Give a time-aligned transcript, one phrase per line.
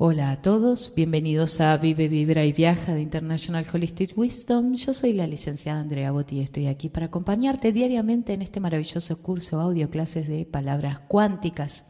[0.00, 4.74] Hola a todos, bienvenidos a Vive, Vibra y Viaja de International Holistic Wisdom.
[4.74, 9.20] Yo soy la licenciada Andrea Botti y estoy aquí para acompañarte diariamente en este maravilloso
[9.20, 11.84] curso audio clases de palabras cuánticas.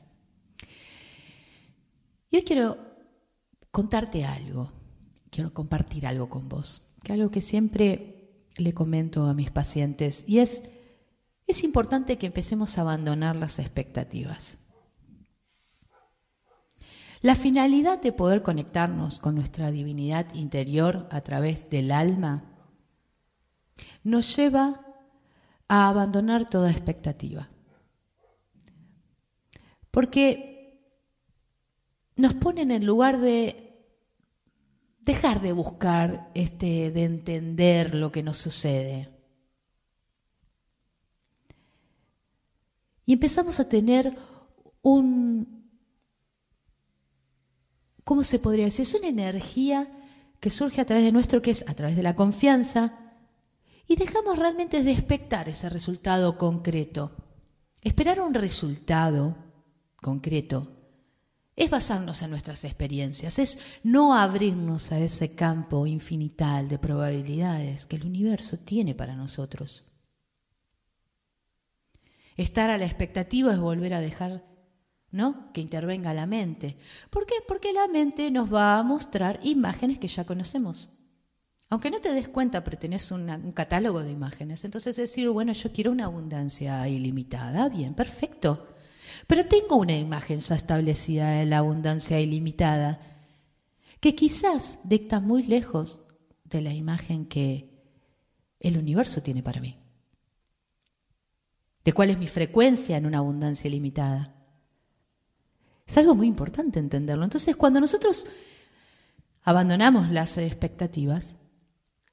[2.31, 2.79] Y hoy quiero
[3.71, 4.73] contarte algo,
[5.31, 10.39] quiero compartir algo con vos, que algo que siempre le comento a mis pacientes y
[10.39, 10.63] es,
[11.47, 14.57] es importante que empecemos a abandonar las expectativas.
[17.21, 22.45] La finalidad de poder conectarnos con nuestra divinidad interior a través del alma
[24.05, 24.85] nos lleva
[25.67, 27.49] a abandonar toda expectativa.
[29.91, 30.79] Porque
[32.17, 33.69] nos ponen en lugar de
[35.01, 39.09] dejar de buscar, este, de entender lo que nos sucede.
[43.07, 44.17] Y empezamos a tener
[44.83, 45.58] un
[48.09, 48.85] ¿cómo se podría decir?
[48.85, 49.87] Es una energía
[50.41, 52.95] que surge a través de nuestro, que es a través de la confianza,
[53.87, 57.13] y dejamos realmente de expectar ese resultado concreto.
[57.83, 59.37] Esperar un resultado
[60.01, 60.73] concreto
[61.55, 67.97] es basarnos en nuestras experiencias, es no abrirnos a ese campo infinital de probabilidades que
[67.97, 69.85] el universo tiene para nosotros.
[72.39, 74.49] Estar a la expectativa es volver a dejar
[75.11, 75.53] ¿no?
[75.53, 76.77] Que intervenga la mente.
[77.11, 77.35] ¿Por qué?
[77.47, 80.91] Porque la mente nos va a mostrar imágenes que ya conocemos.
[81.71, 84.65] Aunque no te des cuenta, pero tenés un catálogo de imágenes.
[84.65, 87.69] Entonces decir, bueno, yo quiero una abundancia ilimitada.
[87.69, 88.69] Bien, perfecto.
[89.27, 93.01] Pero tengo una imagen ya establecida de la abundancia ilimitada,
[94.01, 96.01] que quizás dicta muy lejos
[96.45, 97.69] de la imagen que
[98.61, 99.77] el universo tiene para mí.
[101.85, 104.38] De cuál es mi frecuencia en una abundancia ilimitada.
[105.99, 107.25] Es algo muy importante entenderlo.
[107.25, 108.25] Entonces, cuando nosotros
[109.43, 111.35] abandonamos las expectativas,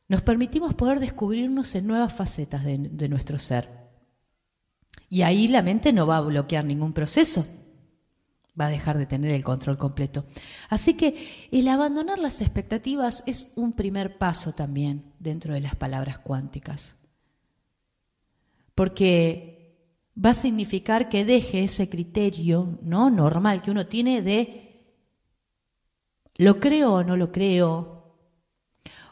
[0.07, 3.69] nos permitimos poder descubrirnos en nuevas facetas de, nuestro ser.
[5.07, 7.45] Y ahí la mente no va a bloquear ningún proceso,
[8.59, 10.25] va a dejar de tener el control completo.
[10.67, 16.17] Así que el abandonar las expectativas es un primer paso también dentro de las palabras
[16.17, 16.95] cuánticas.
[18.73, 19.54] Porque
[20.23, 23.09] va a significar que deje ese criterio ¿no?
[23.09, 24.61] normal que uno tiene de
[26.37, 28.17] lo creo o no lo creo.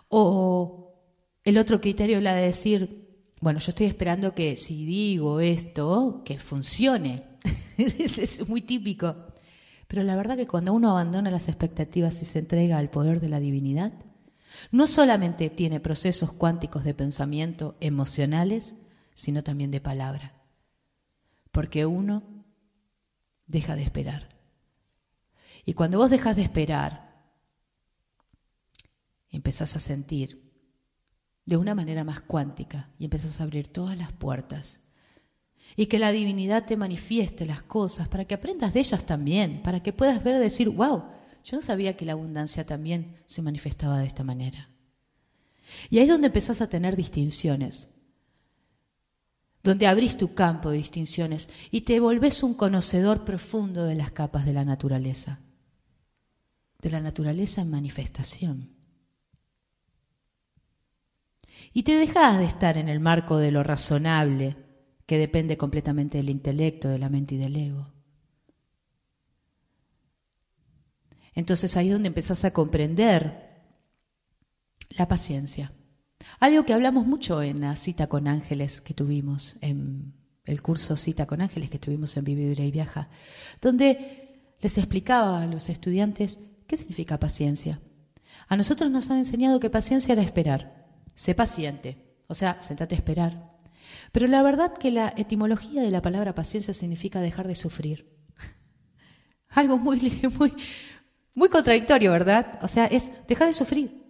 [0.10, 0.94] O
[1.44, 6.38] el otro criterio la de decir, bueno, yo estoy esperando que si digo esto, que
[6.38, 7.24] funcione.
[7.78, 9.16] es muy típico.
[9.88, 13.30] Pero la verdad que cuando uno abandona las expectativas y se entrega al poder de
[13.30, 13.94] la divinidad,
[14.72, 18.76] no solamente tiene procesos cuánticos de pensamiento emocionales,
[19.14, 20.43] sino también de palabra
[21.54, 22.24] porque uno
[23.46, 24.28] deja de esperar.
[25.66, 27.14] Y cuando vos dejas de esperar,
[29.30, 30.52] empezás a sentir
[31.46, 34.82] de una manera más cuántica y empezás a abrir todas las puertas.
[35.76, 39.82] Y que la divinidad te manifieste las cosas para que aprendas de ellas también, para
[39.84, 41.04] que puedas ver decir, wow,
[41.46, 44.70] yo no sabía que la abundancia también se manifestaba de esta manera.
[45.92, 47.93] Y ahí es donde empezás a tener distinciones
[49.64, 54.46] donde abrís tu campo de distinciones y te volvés un conocedor profundo de las capas
[54.46, 55.40] de la naturaleza,
[56.82, 58.70] de la naturaleza en manifestación.
[61.72, 64.58] Y te dejas de estar en el marco de lo razonable,
[65.06, 67.94] que depende completamente del intelecto, de la mente y del ego.
[71.36, 73.50] Entonces ahí es donde empezás a comprender
[74.90, 75.72] la paciencia
[76.40, 80.14] algo que hablamos mucho en la cita con ángeles que tuvimos, en
[80.46, 83.10] el curso Cita con ángeles que tuvimos en Vivir y Viaja,
[83.62, 87.82] donde les explicaba a los estudiantes qué significa paciencia.
[88.48, 90.88] A nosotros nos han enseñado que paciencia era esperar.
[91.14, 91.98] Sé paciente,
[92.28, 93.54] o sea, sentate a esperar.
[94.12, 98.10] Pero la verdad que la etimología de la palabra paciencia significa dejar de sufrir.
[99.50, 100.54] Algo muy, muy,
[101.34, 102.60] muy contradictorio, ¿verdad?
[102.62, 104.03] O sea, es dejar de sufrir.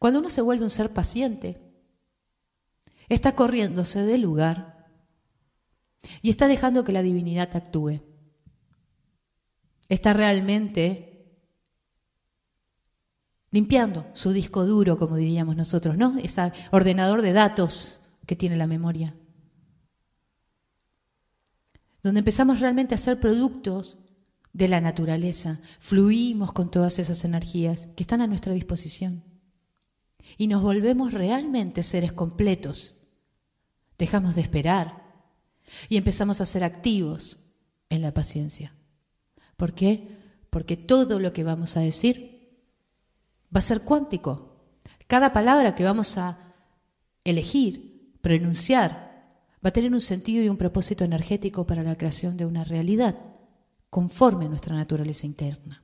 [0.00, 1.60] Cuando uno se vuelve un ser paciente,
[3.10, 4.88] está corriéndose del lugar
[6.22, 8.00] y está dejando que la divinidad actúe.
[9.90, 11.36] Está realmente
[13.50, 16.16] limpiando su disco duro, como diríamos nosotros, ¿no?
[16.16, 19.14] Ese ordenador de datos que tiene la memoria.
[22.02, 23.98] Donde empezamos realmente a ser productos
[24.54, 29.29] de la naturaleza, fluimos con todas esas energías que están a nuestra disposición
[30.36, 32.94] y nos volvemos realmente seres completos.
[33.98, 35.04] Dejamos de esperar
[35.88, 37.50] y empezamos a ser activos
[37.88, 38.74] en la paciencia.
[39.56, 40.20] ¿Por qué?
[40.50, 42.58] porque todo lo que vamos a decir
[43.54, 44.56] va a ser cuántico.
[45.06, 46.54] Cada palabra que vamos a
[47.24, 52.46] elegir, pronunciar, va a tener un sentido y un propósito energético para la creación de
[52.46, 53.16] una realidad
[53.88, 55.82] conforme a nuestra naturaleza interna.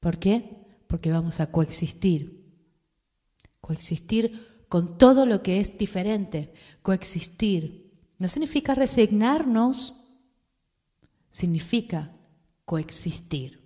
[0.00, 0.82] ¿Por qué?
[0.86, 2.37] Porque vamos a coexistir.
[3.68, 6.54] Coexistir con todo lo que es diferente.
[6.80, 7.92] Coexistir.
[8.18, 10.08] No significa resignarnos,
[11.28, 12.10] significa
[12.64, 13.60] coexistir.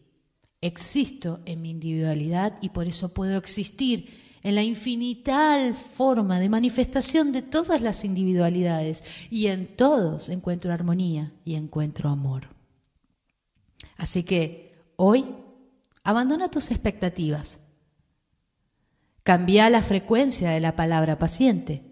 [0.60, 4.08] Existo en mi individualidad y por eso puedo existir
[4.42, 11.32] en la infinital forma de manifestación de todas las individualidades y en todos encuentro armonía
[11.44, 12.48] y encuentro amor.
[13.96, 15.24] Así que hoy
[16.02, 17.60] abandona tus expectativas,
[19.22, 21.82] cambia la frecuencia de la palabra paciente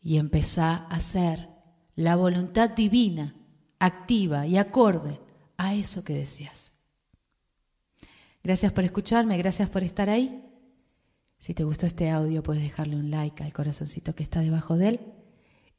[0.00, 1.48] y empezá a hacer
[1.96, 3.34] la voluntad divina
[3.78, 5.20] activa y acorde
[5.56, 6.72] a eso que deseas.
[8.42, 10.44] Gracias por escucharme, gracias por estar ahí.
[11.38, 14.88] Si te gustó este audio, puedes dejarle un like al corazoncito que está debajo de
[14.88, 15.00] él.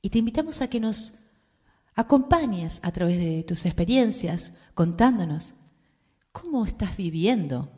[0.01, 1.15] Y te invitamos a que nos
[1.95, 5.55] acompañes a través de tus experiencias, contándonos
[6.31, 7.71] cómo estás viviendo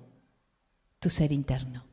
[0.99, 1.85] tu ser interno.